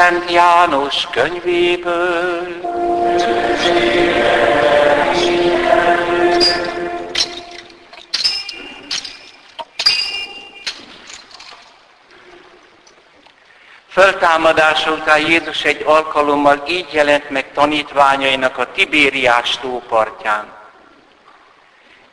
[0.00, 2.60] Szent János könyvéből.
[13.88, 20.52] Föltámadása után Jézus egy alkalommal így jelent meg tanítványainak a Tibériás tópartján.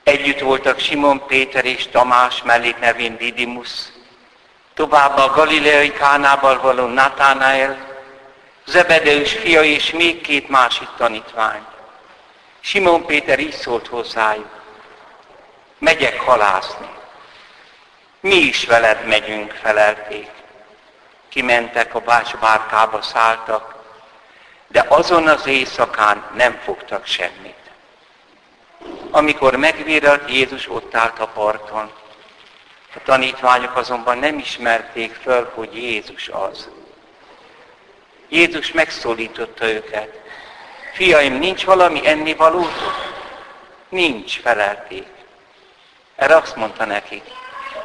[0.04, 3.70] Együtt voltak Simon Péter és Tamás mellék nevén Didimus,
[4.74, 7.87] továbbá a galileai Kánával való Natánael,
[8.70, 11.66] Zebedeus fia és még két másik tanítvány.
[12.60, 14.62] Simon Péter így szólt hozzájuk,
[15.78, 16.90] megyek halászni.
[18.20, 20.30] Mi is veled megyünk, felelték.
[21.30, 23.76] Kimentek a bács bárkába, szálltak,
[24.68, 27.72] de azon az éjszakán nem fogtak semmit.
[29.12, 31.92] Amikor megvérelt Jézus ott állt a parton.
[32.96, 36.70] A tanítványok azonban nem ismerték föl, hogy Jézus az.
[38.30, 40.20] Jézus megszólította őket.
[40.94, 43.16] Fiaim, nincs valami ennivalótok?
[43.90, 45.08] Nincs, felelték.
[46.16, 47.24] Erre azt mondta nekik.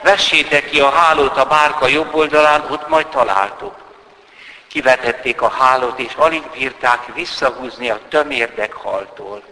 [0.02, 3.74] Vessétek ki a hálót a bárka jobb oldalán, ott majd találtuk.
[4.68, 9.42] Kivetették a hálót, és alig bírták visszahúzni a tömérdek haltól.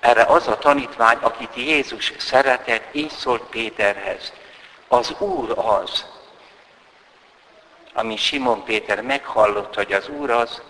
[0.00, 4.32] Erre az a tanítvány, akit Jézus szeretett, így szólt Péterhez.
[4.88, 6.04] Az Úr az.
[7.94, 10.62] Ami Simon Péter meghallott, hogy az Úr az,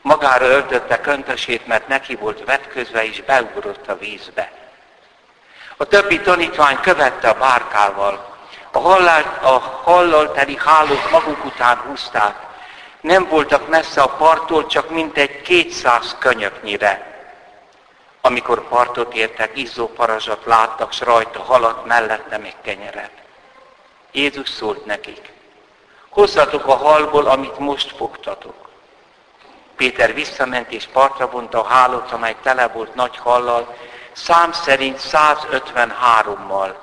[0.00, 4.52] magára öltötte köntösét, mert neki volt vetközve, és beugrott a vízbe.
[5.76, 8.36] A többi tanítvány követte a bárkával.
[8.72, 12.36] A hallal, a hallal teli hálót maguk után húzták.
[13.00, 17.06] Nem voltak messze a parttól, csak mintegy 200 könyöknyire.
[18.20, 23.10] Amikor partot értek, izzó parazsat láttak, s rajta halat, mellette még kenyeret.
[24.12, 25.32] Jézus szólt nekik,
[26.18, 28.68] hozzatok a halból, amit most fogtatok.
[29.76, 33.76] Péter visszament és partra vonta a hálót, amely tele volt nagy hallal,
[34.12, 36.74] szám szerint 153-mal.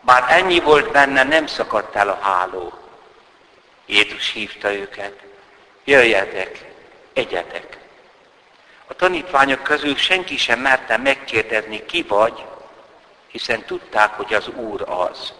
[0.00, 2.72] Bár ennyi volt benne, nem szakadt el a háló.
[3.86, 5.20] Jézus hívta őket,
[5.84, 6.72] jöjjetek,
[7.12, 7.78] egyetek.
[8.86, 12.44] A tanítványok közül senki sem merte megkérdezni, ki vagy,
[13.26, 15.32] hiszen tudták, hogy az Úr az.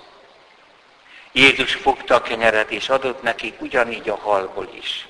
[1.32, 5.06] Jézus fogta a kenyeret és adott nekik ugyanígy a halból is.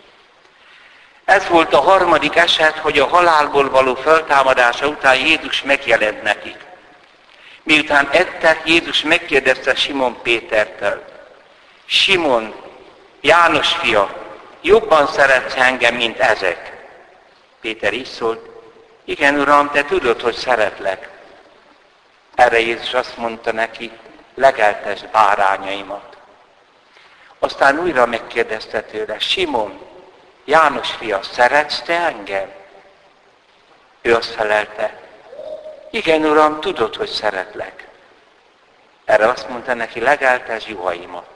[1.24, 6.56] Ez volt a harmadik eset, hogy a halálból való feltámadása után Jézus megjelent nekik.
[7.62, 11.04] Miután ettek, Jézus megkérdezte Simon Pétertől,
[11.84, 12.54] Simon,
[13.20, 14.14] János fia,
[14.60, 16.86] jobban szeretsz engem, mint ezek?
[17.60, 18.48] Péter így szólt,
[19.04, 21.08] igen, Uram, te tudod, hogy szeretlek.
[22.34, 23.90] Erre Jézus azt mondta neki,
[24.38, 26.16] legeltesd bárányaimat.
[27.38, 29.80] Aztán újra megkérdezte tőle, Simon,
[30.44, 32.52] János fia, szeretsz te engem?
[34.02, 35.00] Ő azt felelte,
[35.90, 37.86] igen, Uram, tudod, hogy szeretlek.
[39.04, 41.26] Erre azt mondta neki, legeltes juhaimat.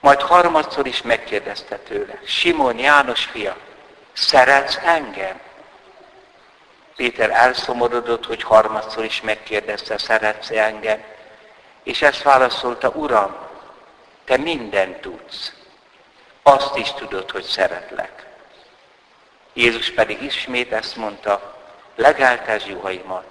[0.00, 3.56] Majd harmadszor is megkérdezte tőle, Simon, János fia,
[4.12, 5.40] szeretsz engem?
[6.96, 11.02] Péter elszomorodott, hogy harmadszor is megkérdezte, szeretsz engem?
[11.88, 13.36] És ezt válaszolta, Uram,
[14.24, 15.52] te mindent tudsz.
[16.42, 18.26] Azt is tudod, hogy szeretlek.
[19.52, 21.56] Jézus pedig ismét ezt mondta,
[21.96, 23.24] legeltes juhaimat.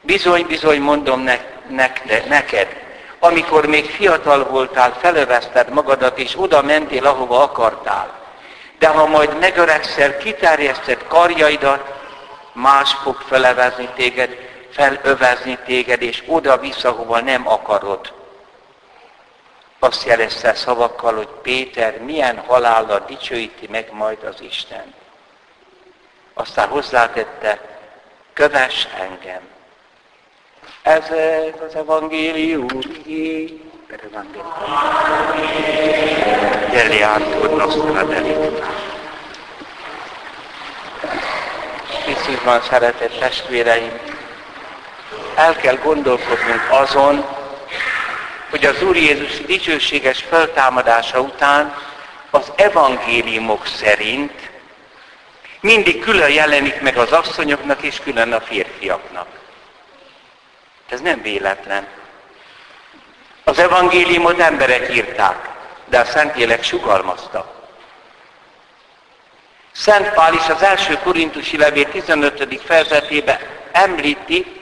[0.00, 1.38] Bizony, bizony mondom ne,
[1.68, 1.92] ne,
[2.28, 2.76] neked,
[3.18, 8.20] amikor még fiatal voltál, felövezted magadat, és oda mentél, ahova akartál
[8.82, 11.92] de ha majd megöregszel, kiterjeszted karjaidat,
[12.52, 18.12] más fog felevezni téged, felövezni téged, és oda-vissza, hova nem akarod.
[19.78, 24.94] Azt jelezte szavakkal, hogy Péter milyen halállal dicsőíti meg majd az Isten.
[26.34, 27.58] Aztán hozzátette,
[28.32, 29.40] kövess engem.
[30.82, 31.10] Ez
[31.68, 32.66] az evangélium
[33.86, 34.00] per
[36.70, 38.66] Geliántor Nostra Delicta.
[42.04, 44.11] Krisztusban szeretett testvéreim,
[45.34, 47.26] el kell gondolkodnunk azon,
[48.50, 51.74] hogy az Úr Jézus dicsőséges feltámadása után
[52.30, 54.50] az evangéliumok szerint
[55.60, 59.26] mindig külön jelenik meg az asszonyoknak és külön a férfiaknak.
[60.88, 61.86] Ez nem véletlen.
[63.44, 65.48] Az evangéliumot emberek írták,
[65.86, 67.62] de a Szentlélek sugalmazta.
[69.72, 72.60] Szent Pál is az első korintusi levél 15.
[72.64, 73.38] fejezetében
[73.72, 74.61] említi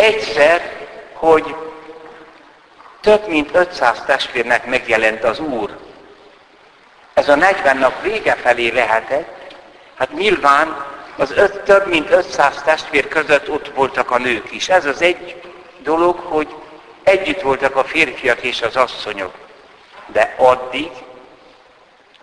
[0.00, 0.62] egyszer,
[1.12, 1.54] hogy
[3.00, 5.78] több mint 500 testvérnek megjelent az Úr.
[7.14, 9.54] Ez a 40 nap vége felé lehetett,
[9.96, 10.84] hát nyilván
[11.16, 14.68] az öt, több mint 500 testvér között ott voltak a nők is.
[14.68, 15.42] Ez az egy
[15.78, 16.48] dolog, hogy
[17.02, 19.34] együtt voltak a férfiak és az asszonyok.
[20.06, 20.90] De addig,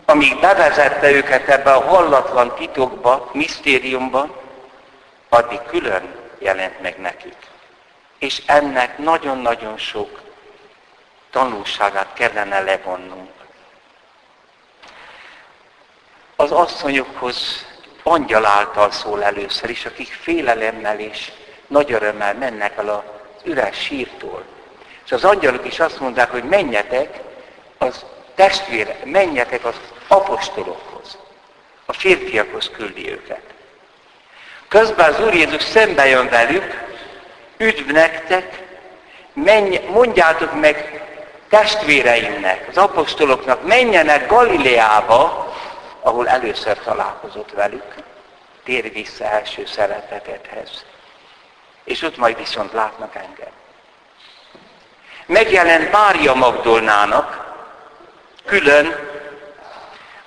[0.05, 4.27] amíg bevezette őket ebbe a hallatlan titokba, misztériumba,
[5.29, 7.46] addig külön jelent meg nekik.
[8.19, 10.21] És ennek nagyon-nagyon sok
[11.29, 13.31] tanulságát kellene levonnunk.
[16.35, 17.65] Az asszonyokhoz
[18.03, 21.31] angyal által szól először is, akik félelemmel és
[21.67, 24.43] nagy örömmel mennek el az üres sírtól.
[25.05, 27.19] És az angyalok is azt mondták, hogy menjetek
[27.77, 28.05] az
[28.35, 29.75] testvére, menjetek az
[30.07, 31.17] apostolokhoz.
[31.85, 33.41] A férfiakhoz küldi őket.
[34.67, 36.86] Közben az Úr Jézus szembe jön velük,
[37.57, 38.63] üdv nektek,
[39.33, 41.05] menj, mondjátok meg
[41.49, 45.53] testvéreimnek, az apostoloknak, menjenek Galileába,
[46.01, 47.95] ahol először találkozott velük,
[48.63, 50.85] tér vissza első szeretetedhez.
[51.83, 53.51] És ott majd viszont látnak engem.
[55.25, 57.55] Megjelent Mária Magdolnának,
[58.45, 58.95] külön,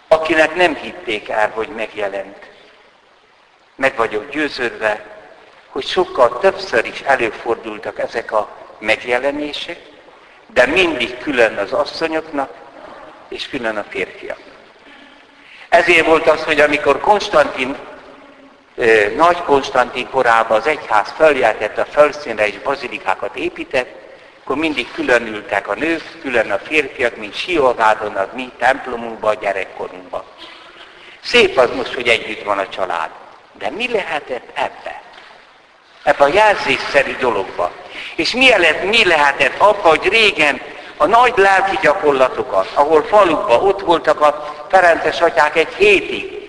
[0.09, 2.51] akinek nem hitték el, hogy megjelent.
[3.75, 5.20] Meg vagyok győződve,
[5.71, 9.79] hogy sokkal többször is előfordultak ezek a megjelenések,
[10.47, 12.51] de mindig külön az asszonyoknak,
[13.29, 14.59] és külön a férfiaknak.
[15.69, 17.77] Ezért volt az, hogy amikor Konstantin,
[19.17, 23.99] nagy Konstantin korában az egyház feljeltett a felszínre és bazilikákat épített,
[24.43, 29.41] akkor mindig külön ültek a nők, külön a férfiak, mint Siolgádon, az mi templomunkban, a
[29.41, 30.23] gyerekkorunkban.
[31.23, 33.11] Szép az most, hogy együtt van a család.
[33.53, 35.00] De mi lehetett ebbe?
[36.03, 37.73] Ebbe a jelzésszerű dologba.
[38.17, 40.61] És mi, lehet, mi lehetett abba, hogy régen
[40.97, 46.49] a nagy lelki gyakorlatokat, ahol falukban ott voltak a Ferences atyák egy hétig,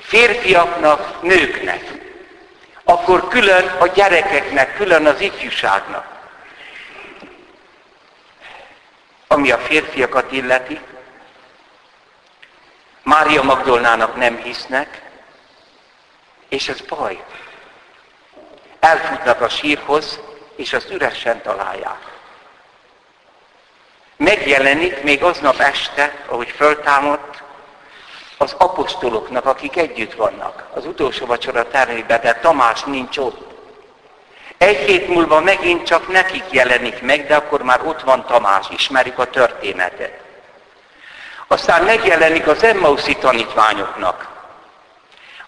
[0.00, 1.84] férfiaknak, nőknek,
[2.84, 6.06] akkor külön a gyerekeknek, külön az ifjúságnak.
[9.28, 10.80] Ami a férfiakat illeti,
[13.02, 15.02] Mária Magdolnának nem hisznek,
[16.48, 17.24] és ez baj.
[18.80, 20.20] Elfutnak a sírhoz,
[20.56, 22.16] és azt üresen találják
[24.18, 27.42] megjelenik még aznap este, ahogy föltámadt,
[28.36, 30.66] az apostoloknak, akik együtt vannak.
[30.74, 33.46] Az utolsó vacsora termébe, de Tamás nincs ott.
[34.58, 39.18] Egy hét múlva megint csak nekik jelenik meg, de akkor már ott van Tamás, ismerik
[39.18, 40.20] a történetet.
[41.46, 44.37] Aztán megjelenik az Emmauszi tanítványoknak.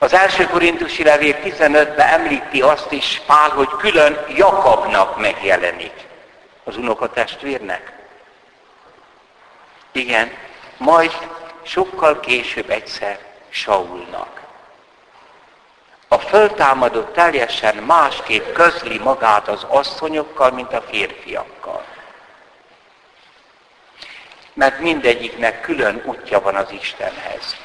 [0.02, 5.92] Az első korintusi levél 15-ben említi azt is Pál, hogy külön Jakabnak megjelenik,
[6.64, 7.92] az unokatestvérnek.
[9.92, 10.32] Igen,
[10.76, 11.12] majd
[11.62, 14.40] sokkal később egyszer Saulnak.
[16.08, 21.84] A föltámadó teljesen másképp közli magát az asszonyokkal, mint a férfiakkal.
[24.52, 27.56] Mert mindegyiknek külön útja van az Istenhez.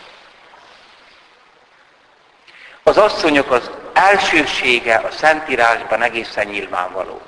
[2.87, 7.21] Az asszonyok az elsősége a Szentírásban egészen nyilvánvaló.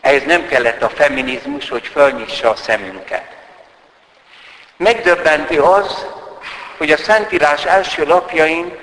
[0.00, 3.36] Ehhez nem kellett a feminizmus, hogy fölnyissa a szemünket.
[4.76, 6.06] Megdöbbentő az,
[6.76, 8.78] hogy a Szentírás első lapjain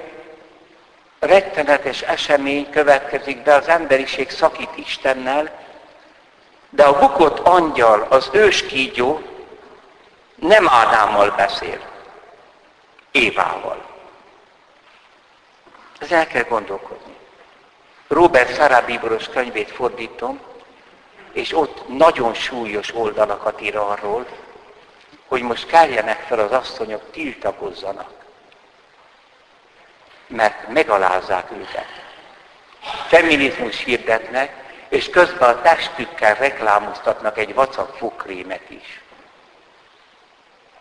[1.19, 5.51] rettenetes esemény következik be, az emberiség szakít Istennel,
[6.69, 9.21] de a bukott angyal, az őskígyó
[10.35, 11.79] nem Ádámmal beszél,
[13.11, 13.92] Évával.
[16.03, 17.15] Ez el kell gondolkodni.
[18.07, 20.39] Robert Szarabíboros könyvét fordítom,
[21.33, 24.25] és ott nagyon súlyos oldalakat ír arról,
[25.27, 28.11] hogy most keljenek fel az asszonyok, tiltakozzanak.
[30.27, 31.87] Mert megalázzák őket.
[33.07, 39.01] Feminizmus hirdetnek, és közben a testükkel reklámoztatnak egy vacak fokrémet is.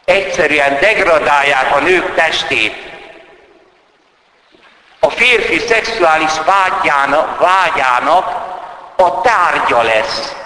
[0.05, 3.02] Egyszerűen degradálják a nők testét.
[5.15, 8.27] Férfi szexuális vágyának, vágyának
[8.97, 10.37] a tárgya lesz.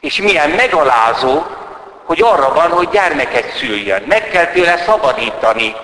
[0.00, 1.42] És milyen megalázó,
[2.04, 4.02] hogy arra van, hogy gyermeket szüljön.
[4.02, 5.74] Meg kell tőle szabadítani.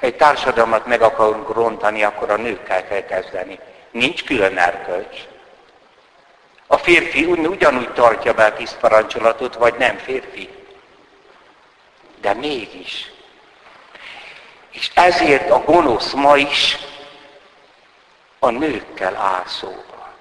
[0.00, 3.58] Ha egy társadalmat meg akarunk rontani, akkor a nőkkel kell kezdeni.
[3.90, 5.18] Nincs külön erkölcs.
[6.66, 10.48] A férfi ugyanúgy tartja be a tiszt parancsolatot, vagy nem férfi.
[12.20, 13.13] De mégis.
[14.74, 16.78] És ezért a gonosz ma is
[18.38, 20.12] a nőkkel áll szóba.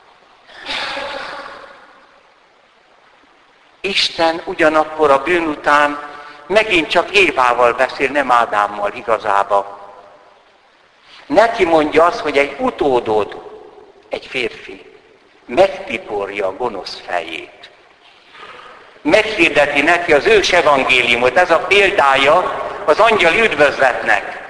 [3.81, 5.99] Isten ugyanakkor a bűn után
[6.47, 9.79] megint csak Évával beszél, nem Ádámmal igazába.
[11.25, 13.41] Neki mondja azt, hogy egy utódod,
[14.09, 14.85] egy férfi,
[15.45, 17.69] megtiporja a gonosz fejét.
[19.01, 21.37] Meghirdeti neki az ős evangéliumot.
[21.37, 24.42] Ez a példája az angyal üdvözletnek.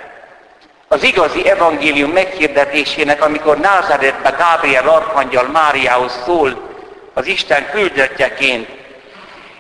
[0.94, 6.70] Az igazi evangélium meghirdetésének, amikor Názáretbe Gábriel arkangyal Máriához szól,
[7.14, 8.70] az Isten küldöttjeként,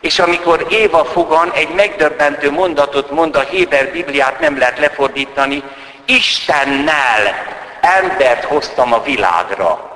[0.01, 5.63] és amikor Éva fogan egy megdöbbentő mondatot mond, a Héber Bibliát nem lehet lefordítani,
[6.05, 7.45] Istennel
[7.81, 9.91] embert hoztam a világra.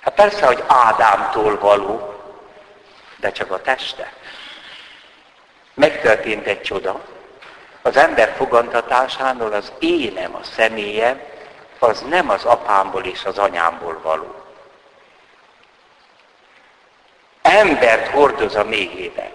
[0.00, 2.14] Hát persze, hogy Ádámtól való,
[3.16, 4.12] de csak a teste.
[5.74, 7.13] Megtörtént egy csoda.
[7.86, 11.20] Az ember fogantatásánól az énem, a személyem,
[11.78, 14.44] az nem az apámból és az anyámból való.
[17.42, 19.30] Embert hordoz a méhében.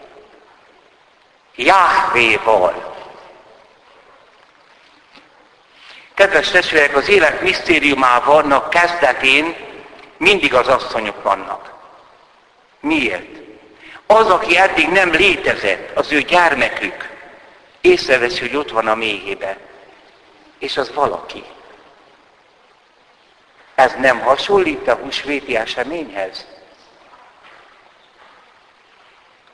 [1.55, 2.95] Jáhvéval.
[6.13, 9.55] Kedves testvérek, az élet misztériumában kezdetén
[10.17, 11.73] mindig az asszonyok vannak.
[12.79, 13.37] Miért?
[14.05, 17.08] Az, aki eddig nem létezett, az ő gyermekük,
[17.81, 19.57] észreveszi, hogy ott van a méhébe.
[20.57, 21.43] És az valaki.
[23.75, 26.47] Ez nem hasonlít a húsvéti eseményhez?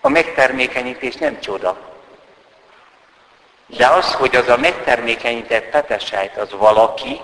[0.02, 1.94] A megtermékenyítés nem csoda.
[3.66, 7.22] De az, hogy az a megtermékenyített petesejt az valaki,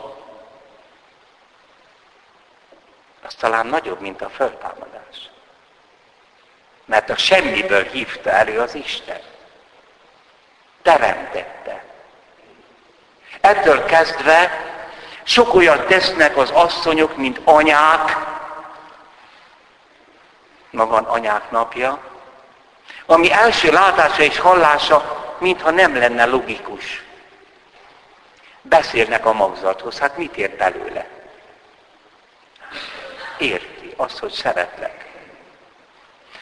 [3.23, 5.29] az talán nagyobb, mint a föltámadás.
[6.85, 9.30] Mert a semmiből hívta elő az Isten.
[10.81, 11.83] Teremtette.
[13.41, 14.69] Ettől kezdve
[15.23, 18.17] sok olyan tesznek az asszonyok, mint anyák,
[20.69, 21.99] ma van anyák napja,
[23.05, 27.03] ami első látása és hallása, mintha nem lenne logikus.
[28.61, 31.07] Beszélnek a magzathoz, hát mit ért belőle?
[33.37, 35.05] Érti azt, hogy szeretlek.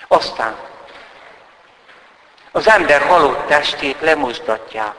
[0.08, 0.55] Aztán
[2.51, 4.96] az ember halott testét lemosdatják.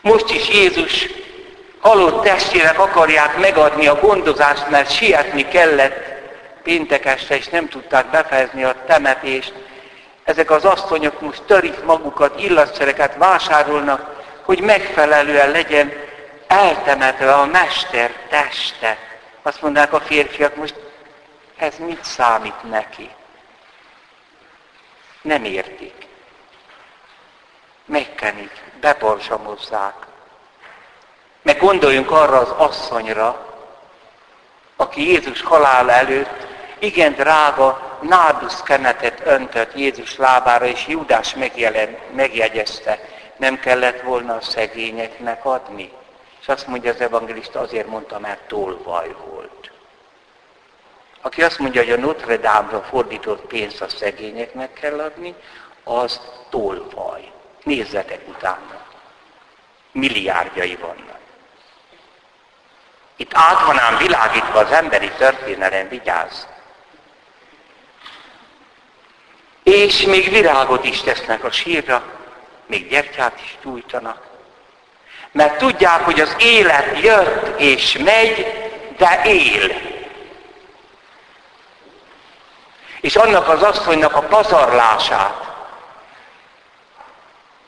[0.00, 1.06] Most is Jézus
[1.80, 6.12] halott testének akarják megadni a gondozást, mert sietni kellett
[6.62, 9.52] péntek este, és nem tudták befejezni a temetést.
[10.24, 15.92] Ezek az asszonyok most törik magukat, illatszereket vásárolnak, hogy megfelelően legyen
[16.46, 18.98] eltemetve a mester teste.
[19.42, 20.74] Azt mondják a férfiak, most
[21.56, 23.10] ez mit számít neki?
[25.22, 26.06] Nem értik.
[27.84, 30.06] Megkenik, beborsamozzák.
[31.42, 33.46] Meg gondoljunk arra az asszonyra,
[34.76, 36.46] aki Jézus halál előtt
[36.78, 42.98] igen drága nádusz kenetet öntött Jézus lábára, és Judás megjelen, megjegyezte,
[43.36, 45.92] nem kellett volna a szegényeknek adni.
[46.40, 49.41] És azt mondja az evangelista, azért mondta, mert tolvaj volt.
[51.22, 55.34] Aki azt mondja, hogy a Notre Dame-ra fordított pénzt a szegényeknek kell adni,
[55.84, 57.32] az tolvaj.
[57.62, 58.86] Nézzetek utána.
[59.92, 61.20] Milliárdjai vannak.
[63.16, 66.42] Itt át van ám világítva az emberi történelem, vigyázz.
[69.62, 72.02] És még virágot is tesznek a sírra,
[72.66, 74.26] még gyertyát is gyújtanak.
[75.32, 78.46] Mert tudják, hogy az élet jött és megy,
[78.96, 79.91] de él.
[83.02, 85.50] És annak az asszonynak a pazarlását,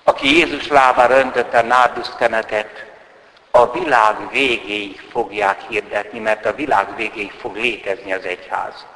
[0.05, 2.85] aki Jézus lábára öntötte a nárduszkenetet,
[3.51, 8.87] a világ végéig fogják hirdetni, mert a világ végéig fog létezni az egyház.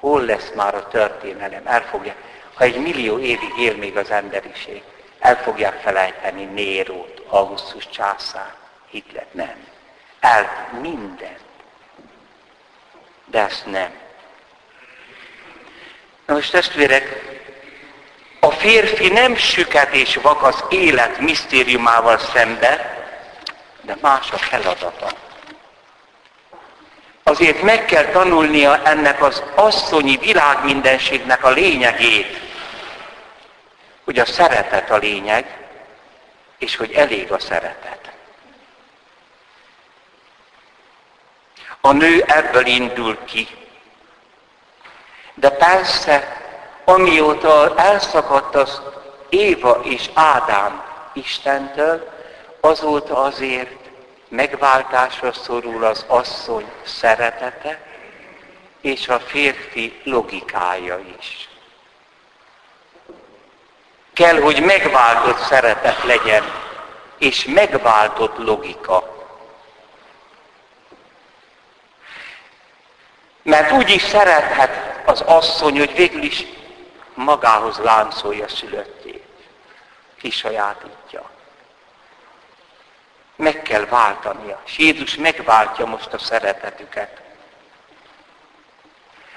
[0.00, 1.66] Hol lesz már a történelem?
[1.66, 2.14] El fogja,
[2.54, 4.82] ha egy millió évig él még az emberiség,
[5.18, 8.54] el fogják felejteni Nérót, Augustus császár,
[8.90, 9.66] Hitler, nem.
[10.20, 11.40] El mindent.
[13.24, 14.06] De ezt nem.
[16.28, 17.24] Na most testvérek,
[18.40, 22.96] a férfi nem süket és vakasz élet misztériumával szembe,
[23.80, 25.10] de más a feladata.
[27.22, 32.40] Azért meg kell tanulnia ennek az asszonyi világmindenségnek a lényegét,
[34.04, 35.56] hogy a szeretet a lényeg,
[36.58, 38.12] és hogy elég a szeretet.
[41.80, 43.48] A nő ebből indul ki.
[45.40, 46.42] De persze,
[46.84, 48.80] amióta elszakadt az
[49.28, 52.10] Éva és Ádám Istentől,
[52.60, 53.76] azóta azért
[54.28, 57.80] megváltásra szorul az asszony szeretete,
[58.80, 61.48] és a férfi logikája is.
[64.14, 66.44] Kell, hogy megváltott szeretet legyen,
[67.18, 69.16] és megváltott logika.
[73.42, 76.44] Mert úgy is szerethet az asszony, hogy végül is
[77.14, 79.24] magához láncolja szülöttjét.
[80.20, 81.30] Kisajátítja.
[83.36, 84.60] Meg kell váltania.
[84.66, 87.20] És Jézus megváltja most a szeretetüket.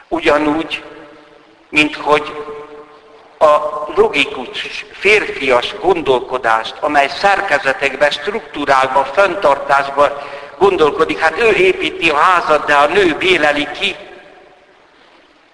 [0.08, 0.84] Ugyanúgy,
[1.70, 2.46] mint hogy
[3.38, 10.12] a logikus, férfias gondolkodást, amely szerkezetekben, struktúrákban, fenntartásban
[10.58, 13.96] gondolkodik, hát ő építi a házat, de a nő béleli ki.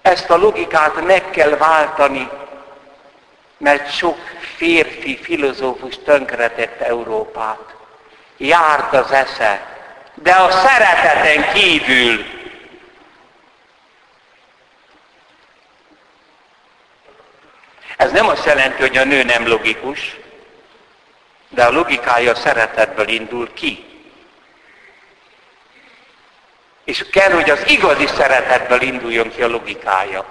[0.08, 2.28] Ezt a logikát meg kell váltani,
[3.56, 4.18] mert sok
[4.56, 7.74] férfi filozófus tönkretett Európát.
[8.36, 9.76] Járt az esze,
[10.14, 12.24] de a szereteten kívül
[17.96, 20.16] Ez nem azt jelenti, hogy a nő nem logikus,
[21.48, 23.87] de a logikája szeretetből indul ki.
[26.88, 30.24] És kell, hogy az igazi szeretetből induljon ki a logikája.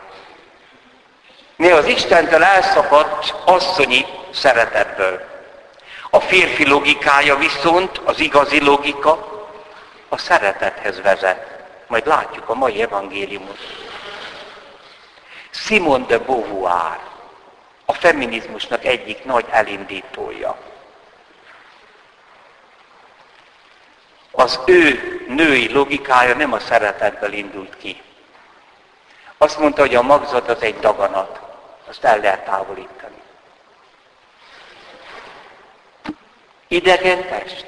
[1.56, 5.22] Mi az Istentől elszakadt asszonyi szeretetből.
[6.10, 9.46] A férfi logikája viszont, az igazi logika,
[10.10, 11.66] a szeretethez vezet.
[11.88, 13.60] Majd látjuk a mai evangéliumot.
[15.50, 17.00] Simon de Beauvoir,
[17.86, 20.58] a feminizmusnak egyik nagy elindítója.
[24.40, 28.02] Az ő női logikája nem a szeretetből indult ki.
[29.38, 31.40] Azt mondta, hogy a magzat az egy daganat.
[31.88, 33.22] Azt el lehet távolítani.
[36.68, 37.66] Idegen test.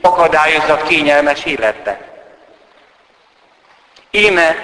[0.00, 2.24] Akadályozza a kényelmes életbe.
[4.10, 4.54] Íme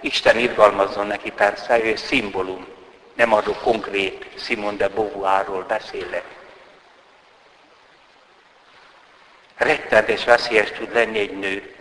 [0.00, 2.66] Isten irgalmazzon neki persze, ő szimbólum
[3.14, 6.33] nem adok konkrét Simon de Beauvoirról beszélek.
[9.56, 11.74] Rettent és veszélyes tud lenni egy nő,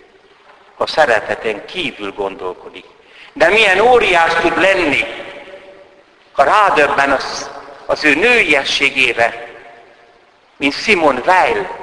[0.75, 2.85] ha szereteten kívül gondolkodik.
[3.33, 5.03] De milyen óriás tud lenni,
[6.31, 7.49] ha rádöbben az,
[7.85, 9.51] az ő nőiességére,
[10.55, 11.81] mint Simon Weil,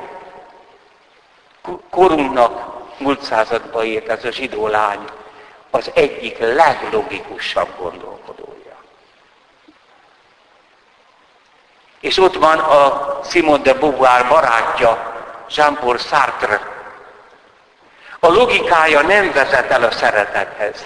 [1.91, 5.05] korunknak múlt században ért ez a zsidó lány,
[5.71, 8.51] az egyik leglogikusabb gondolkodó.
[12.01, 15.10] És ott van a Simone de Beauvoir barátja,
[15.55, 16.61] Jean-Paul Sartre.
[18.21, 20.85] A logikája nem vezet el a szeretethez.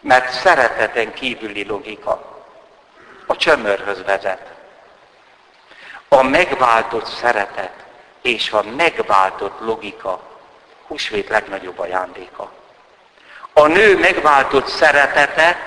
[0.00, 2.44] Mert szereteten kívüli logika
[3.26, 4.46] a csömörhöz vezet.
[6.08, 7.72] A megváltott szeretet
[8.22, 10.20] és a megváltott logika
[10.86, 12.50] húsvét legnagyobb ajándéka.
[13.52, 15.58] A nő megváltott szeretete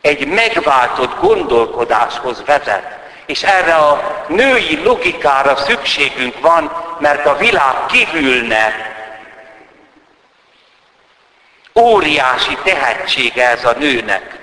[0.00, 2.99] egy megváltott gondolkodáshoz vezet.
[3.30, 8.74] És erre a női logikára szükségünk van, mert a világ kihűlne.
[11.74, 14.38] Óriási tehetsége ez a nőnek.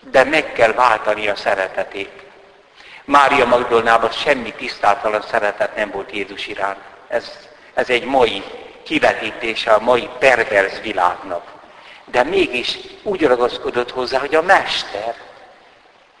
[0.00, 2.22] De meg kell váltani a szeretetét.
[3.04, 6.80] Mária Magdolnában semmi tisztátalan szeretet nem volt Jézus iránt.
[7.08, 8.42] Ez, ez egy mai
[8.82, 11.53] kivetítése a mai perverz világnak.
[12.04, 15.14] De mégis úgy ragaszkodott hozzá, hogy a mester.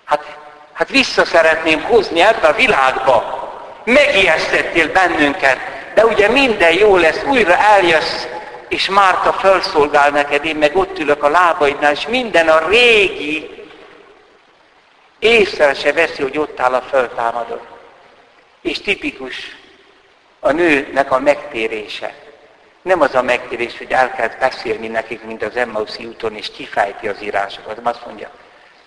[0.04, 0.36] Hát,
[0.72, 3.42] hát vissza szeretném hozni ebbe a világba.
[3.84, 5.58] Megijesztettél bennünket,
[5.94, 8.26] de ugye minden jó lesz, újra eljössz,
[8.68, 13.50] és Márta felszolgál neked, én meg ott ülök a lábaidnál, és minden a régi
[15.18, 17.66] észre se veszi, hogy ott áll a föltámadott.
[18.60, 19.56] És tipikus
[20.40, 22.14] a nőnek a megtérése.
[22.84, 27.08] Nem az a megtérés, hogy el kell beszélni nekik, mint az Emmauszi úton, és kifejti
[27.08, 27.78] az írásokat.
[27.82, 28.30] Azt mondja,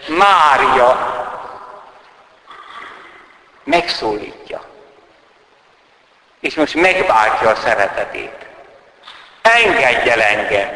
[0.08, 0.98] Mária
[3.64, 4.64] megszólítja.
[6.40, 8.46] És most megváltja a szeretetét.
[9.42, 10.70] Engedj el engem.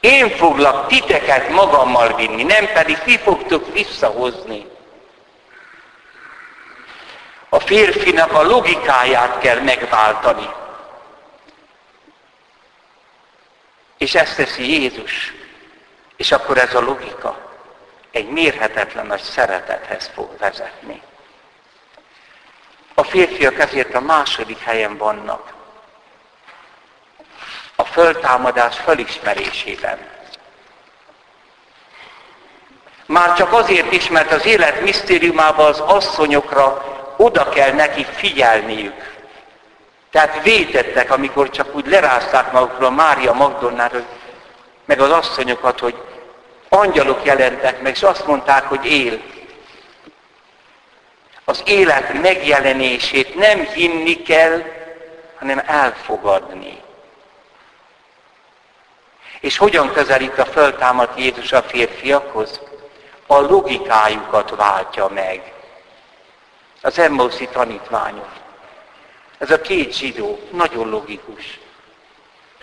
[0.00, 4.66] Én foglak titeket magammal vinni, nem pedig ti fogtok visszahozni.
[7.48, 10.48] A férfinak a logikáját kell megváltani.
[13.98, 15.34] És ezt teszi Jézus.
[16.16, 17.48] És akkor ez a logika
[18.10, 21.02] egy mérhetetlen nagy szeretethez fog vezetni.
[22.94, 25.52] A férfiak ezért a második helyen vannak.
[27.76, 29.98] A föltámadás felismerésében.
[33.06, 39.17] Már csak azért is, mert az élet misztériumában az asszonyokra oda kell neki figyelniük.
[40.10, 44.02] Tehát vétettek, amikor csak úgy lerázták magukról Mária Magdolnát,
[44.84, 46.02] meg az asszonyokat, hogy
[46.68, 49.20] angyalok jelentek meg, és azt mondták, hogy él.
[51.44, 54.62] Az élet megjelenését nem hinni kell,
[55.38, 56.80] hanem elfogadni.
[59.40, 62.60] És hogyan közelít a föltámadt Jézus a férfiakhoz?
[63.26, 65.52] A logikájukat váltja meg.
[66.82, 68.28] Az Emmauszi tanítványok.
[69.38, 71.58] Ez a két zsidó, nagyon logikus.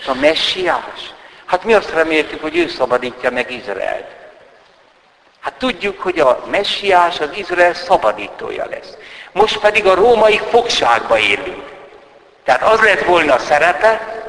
[0.08, 1.14] A messiás.
[1.46, 4.08] Hát mi azt reméltük, hogy ő szabadítja meg Izraelt.
[5.40, 8.98] Hát tudjuk, hogy a messiás az Izrael szabadítója lesz.
[9.32, 11.64] Most pedig a római fogságba élünk.
[12.44, 14.24] Tehát az lett volna a szerepe,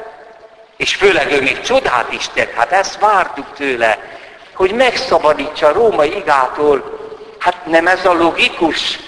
[0.77, 3.97] és főleg ő még csodát is tett, hát ezt vártuk tőle,
[4.53, 6.99] hogy megszabadítsa a római igától.
[7.39, 8.99] Hát nem ez a logikus?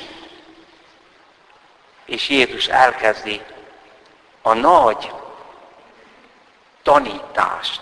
[2.10, 3.42] És Jézus elkezdi
[4.42, 5.12] a nagy
[6.84, 7.82] tanítást.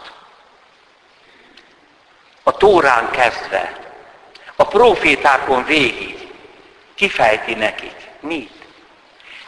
[2.44, 3.80] A Tórán kezdve,
[4.56, 6.34] a profétákon végig
[6.96, 8.10] kifejti nekik.
[8.20, 8.66] Mit?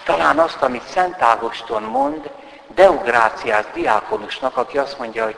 [0.04, 2.32] Talán azt, amit Szent Ágoston mond,
[2.68, 5.38] Deugráciás diákonusnak, aki azt mondja, hogy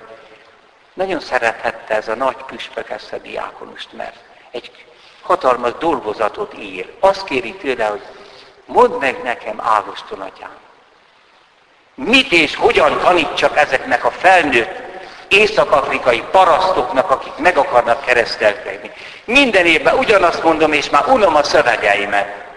[0.94, 4.16] nagyon szerethette ez a nagy püspök ezt a diákonust, mert
[4.52, 4.86] egy
[5.22, 6.94] hatalmas dolgozatot ír.
[7.00, 8.02] Azt kéri tőle, hogy
[8.66, 10.56] mondd meg nekem, Ágoston atyám,
[11.96, 14.90] mit és hogyan tanítsak ezeknek a felnőtt
[15.28, 18.92] észak-afrikai parasztoknak, akik meg akarnak keresztelkedni.
[19.26, 22.50] Minden évben ugyanazt mondom, és már unom a szövegeimet.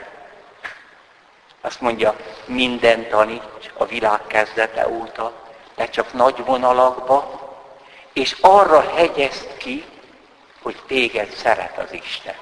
[1.61, 2.14] Azt mondja,
[2.45, 5.33] minden taníts a világ kezdete óta,
[5.75, 7.43] de csak nagy vonalakba,
[8.12, 9.85] és arra hegyezt ki,
[10.62, 12.35] hogy téged szeret az Isten.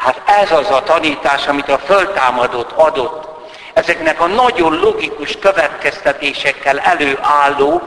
[0.00, 3.28] Hát ez az a tanítás, amit a föltámadott adott,
[3.72, 7.82] ezeknek a nagyon logikus következtetésekkel előálló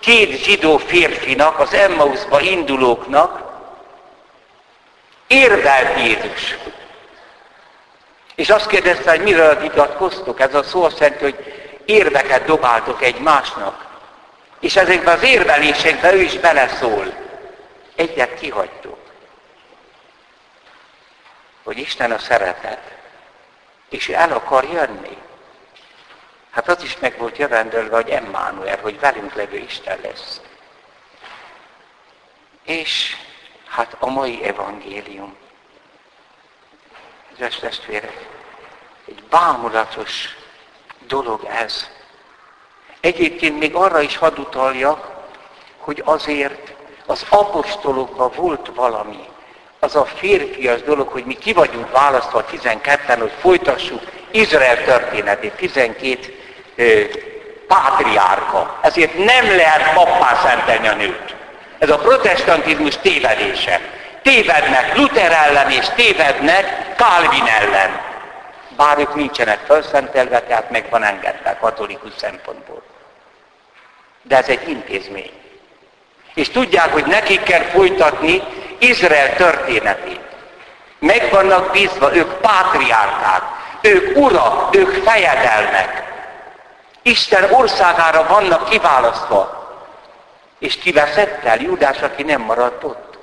[0.00, 3.42] két zsidó férfinak, az Emmausba indulóknak,
[5.26, 6.56] érvelt Jézus.
[8.34, 10.40] És azt kérdezte, hogy miről vitatkoztok?
[10.40, 11.36] Ez a szó azt jelenti, hogy
[11.84, 13.86] érveket dobáltok egymásnak.
[14.60, 17.14] És ezekben az érvelésekben ő is beleszól.
[17.96, 18.85] Egyet kihagytok.
[21.66, 22.94] Hogy Isten a szeretet.
[23.88, 25.16] És ő el akar jönni.
[26.50, 30.40] Hát az is meg volt jövendőlve, hogy Emmanuel, hogy velünk levő Isten lesz.
[32.62, 33.16] És
[33.68, 35.36] hát a mai evangélium
[37.28, 38.26] Kedves testvérek,
[39.06, 40.36] egy bámulatos
[41.06, 41.90] dolog ez.
[43.00, 45.26] Egyébként még arra is hadd utaljak,
[45.76, 46.72] hogy azért
[47.06, 49.28] az apostolokban volt valami.
[49.78, 56.18] Az a férfias dolog, hogy mi ki vagyunk választva 12-en, hogy folytassuk Izrael történetét, 12
[56.76, 57.00] ö,
[57.66, 58.78] pátriárka.
[58.82, 61.34] Ezért nem lehet pappá szentelni a nőt.
[61.78, 63.80] Ez a protestantizmus tévedése
[64.26, 68.00] tévednek Luther ellen és tévednek Calvin ellen.
[68.76, 72.82] Bár ők nincsenek felszentelve, tehát meg van engedve katolikus szempontból.
[74.22, 75.30] De ez egy intézmény.
[76.34, 78.42] És tudják, hogy nekik kell folytatni
[78.78, 80.20] Izrael történetét.
[80.98, 83.42] Meg vannak bízva, ők pátriárkák,
[83.80, 86.04] ők urak, ők fejedelmek.
[87.02, 89.64] Isten országára vannak kiválasztva.
[90.58, 93.18] És kiveszett el Júdás, aki nem maradt ott.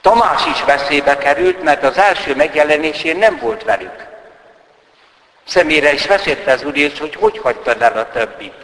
[0.00, 4.06] Tamás is veszélybe került, mert az első megjelenésén nem volt velük.
[5.44, 8.54] Személyre is veszélyte az Úr hogy hogy hagytad el a többit.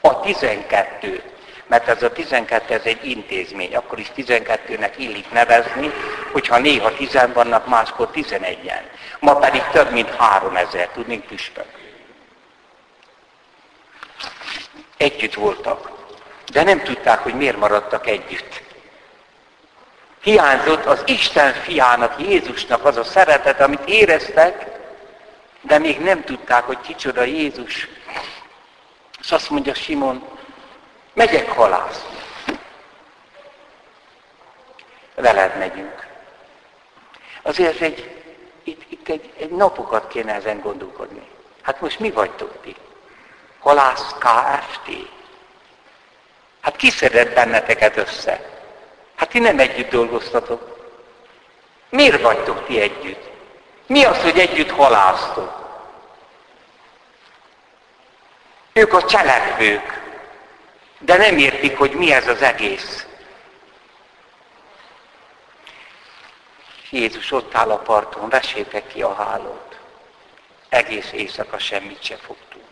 [0.00, 1.22] A tizenkettő.
[1.66, 5.92] Mert ez a tizenkettő ez egy intézmény, akkor is tizenkettőnek illik nevezni,
[6.32, 8.82] hogyha néha tizen vannak, máskor tizenegyen.
[9.20, 11.66] Ma pedig több mint három ezer, tudnénk püspök.
[14.96, 15.90] Együtt voltak,
[16.52, 18.64] de nem tudták, hogy miért maradtak együtt
[20.26, 24.66] hiányzott az Isten fiának, Jézusnak az a szeretet, amit éreztek,
[25.60, 27.88] de még nem tudták, hogy kicsoda Jézus.
[29.20, 30.28] És azt mondja Simon,
[31.16, 32.18] megyek halászni.
[35.14, 36.06] Veled megyünk.
[37.42, 38.24] Azért egy,
[38.62, 41.26] itt, itt egy, egy napokat kéne ezen gondolkodni.
[41.62, 42.76] Hát most mi vagytok ti?
[43.58, 44.90] Halász KFT.
[46.60, 48.50] Hát ki szedett benneteket össze?
[49.14, 50.90] Hát ti nem együtt dolgoztatok.
[51.88, 53.28] Miért vagytok ti együtt?
[53.86, 55.64] Mi az, hogy együtt halásztok?
[58.72, 60.05] Ők a cselekvők,
[60.98, 63.06] de nem értik, hogy mi ez az egész.
[66.90, 69.78] Jézus ott áll a parton, vesétek ki a hálót.
[70.68, 72.64] egész éjszaka semmit se fogtunk.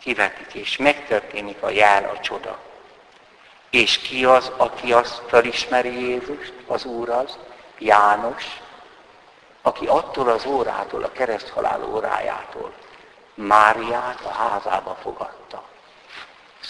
[0.00, 2.58] Kivetik, és megtörténik a jár, a csoda.
[3.70, 7.38] És ki az, aki azt felismeri Jézust, az Úr az?
[7.78, 8.60] János,
[9.62, 12.72] aki attól az órától, a kereszthalál órájától
[13.34, 15.69] Máriát a házába fogadta.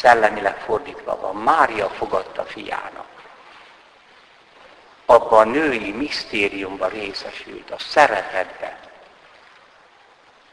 [0.01, 3.07] Szellemileg fordítva van, Mária fogadta fiának.
[5.07, 8.77] Abban a női misztériumban részesült, a szeretetben,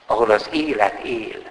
[0.06, 1.42] ahol az élet él,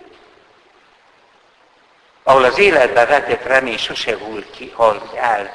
[2.23, 5.53] ahol az életbe vetett remény sose hull ki, hal el.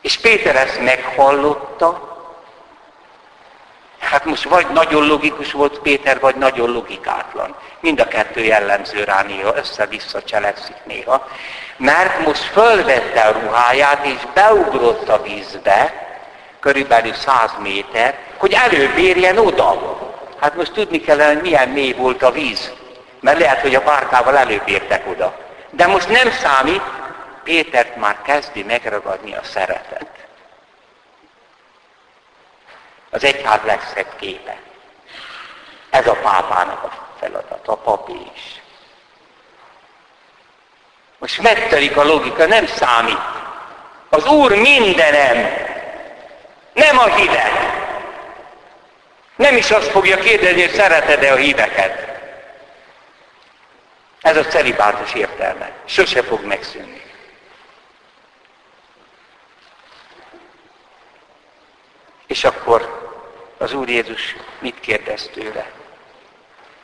[0.00, 2.15] És Péter ezt meghallotta,
[4.10, 7.56] Hát most vagy nagyon logikus volt Péter, vagy nagyon logikátlan.
[7.80, 11.28] Mind a kettő jellemző rá néha, össze-vissza cselekszik néha.
[11.76, 16.06] Mert most fölvette a ruháját, és beugrott a vízbe,
[16.60, 19.98] körülbelül száz méter, hogy előbb érjen oda.
[20.40, 22.72] Hát most tudni kellene, hogy milyen mély volt a víz.
[23.20, 25.36] Mert lehet, hogy a bárkával előbb értek oda.
[25.70, 26.82] De most nem számít,
[27.44, 30.15] Pétert már kezdi megragadni a szeretet.
[33.10, 34.56] Az egyház legszebb képe.
[35.90, 38.60] Ez a pápának a feladat, a papi is.
[41.18, 43.18] Most megtelik a logika, nem számít.
[44.08, 45.50] Az Úr mindenem,
[46.72, 47.52] nem a hívek.
[49.36, 52.06] Nem is azt fogja kérdezni, hogy szereted-e a híveket.
[54.20, 55.70] Ez a celibátus értelme.
[55.84, 57.05] Sose fog megszűnni.
[62.26, 63.10] És akkor
[63.58, 65.70] az Úr Jézus mit kérdez tőle?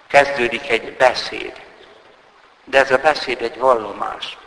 [0.06, 1.52] Kezdődik egy beszéd.
[2.64, 4.38] De ez a beszéd egy vallomás.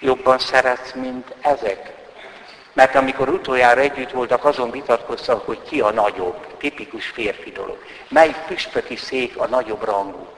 [0.00, 1.92] Jobban szeretsz, mint ezek.
[2.72, 7.84] Mert amikor utoljára együtt voltak, azon vitatkoztak, hogy ki a nagyobb, tipikus férfi dolog.
[8.08, 10.28] Melyik püspöki szék a nagyobb rangú.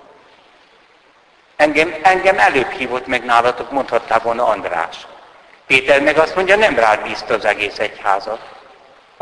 [1.57, 5.07] Engem, engem előbb hívott meg nálatok, mondhattál volna András.
[5.67, 8.52] Péter meg azt mondja, nem rád bízta az egész egyházat.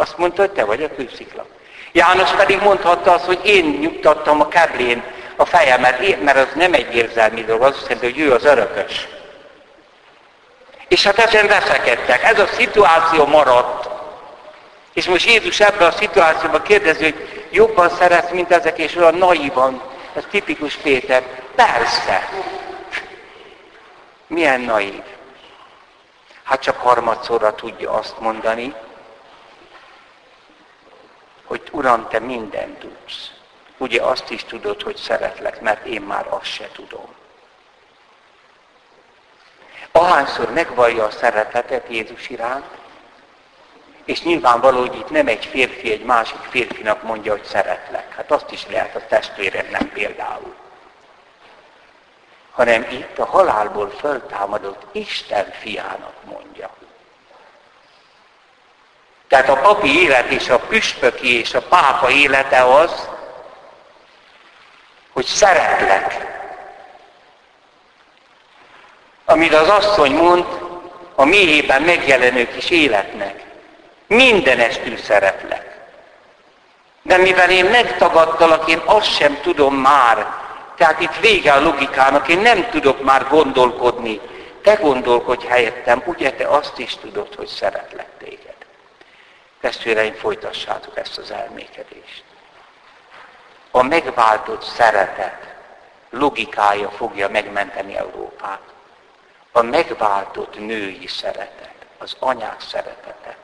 [0.00, 1.46] Azt mondta, hogy te vagy a kőszikla.
[1.92, 5.02] János pedig mondhatta azt, hogy én nyugtattam a keblén
[5.36, 9.08] a fejemet, mert az nem egy érzelmi dolog, az azt jelenti, hogy ő az örökös.
[10.88, 12.22] És hát ezen veszekedtek.
[12.22, 13.88] Ez a szituáció maradt.
[14.92, 19.82] És most Jézus ebben a szituációban kérdezi, hogy jobban szeretsz, mint ezek, és olyan naívan.
[20.14, 21.22] Ez tipikus Péter.
[21.54, 22.28] Persze.
[24.26, 25.02] Milyen naív.
[26.44, 28.74] Hát csak harmadszorra tudja azt mondani,
[31.50, 33.30] hogy Uram, Te mindent tudsz.
[33.76, 37.14] Ugye azt is tudod, hogy szeretlek, mert én már azt se tudom.
[39.92, 42.64] Ahányszor megvallja a szeretetet Jézus iránt,
[44.04, 48.14] és nyilvánvaló, hogy itt nem egy férfi egy másik férfinak mondja, hogy szeretlek.
[48.14, 50.54] Hát azt is lehet a testvéremnek például.
[52.50, 56.79] Hanem itt a halálból föltámadott Isten fiának mondja.
[59.30, 63.08] Tehát a papi élet és a püspöki és a pápa élete az,
[65.12, 66.26] hogy szeretlek.
[69.24, 70.44] Amit az asszony mond,
[71.14, 73.44] a mélyében megjelenő kis életnek.
[74.06, 75.78] Mindenestül szeretlek.
[77.02, 80.26] De mivel én megtagadtalak, én azt sem tudom már.
[80.76, 84.20] Tehát itt vége a logikának, én nem tudok már gondolkodni.
[84.62, 88.49] Te gondolkodj helyettem, ugye te azt is tudod, hogy szeretlek téged.
[89.60, 92.24] Testvéreim, folytassátok ezt az elmékedést.
[93.70, 95.54] A megváltott szeretet
[96.10, 98.60] logikája fogja megmenteni Európát.
[99.52, 103.36] A megváltott női szeretet, az anyák szeretete.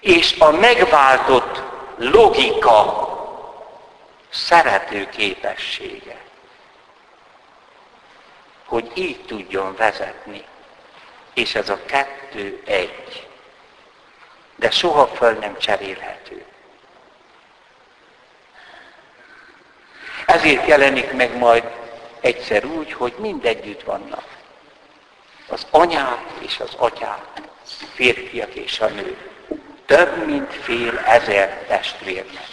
[0.00, 1.62] És a megváltott
[1.96, 3.12] logika
[4.30, 6.16] szerető képessége,
[8.66, 10.44] hogy így tudjon vezetni.
[11.34, 13.28] És ez a kettő egy
[14.64, 16.44] de soha föl nem cserélhető.
[20.26, 21.64] Ezért jelenik meg majd
[22.20, 24.24] egyszer úgy, hogy mindegyütt vannak.
[25.48, 27.40] Az anyák és az atyák,
[27.94, 29.30] férfiak és a nők.
[29.86, 32.48] Több mint fél ezer testvérnek.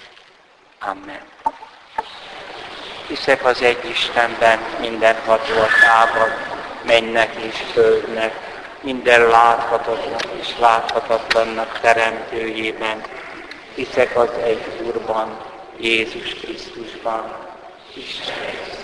[0.80, 1.22] Amen.
[3.08, 6.30] Hiszek az egy Istenben, minden hatóatában,
[6.86, 8.51] mennek és földnek,
[8.82, 13.02] minden láthatatlan és láthatatlannak teremtőjében,
[13.76, 15.38] hiszek az egy Úrban,
[15.80, 17.36] Jézus Krisztusban,
[17.96, 18.81] Isten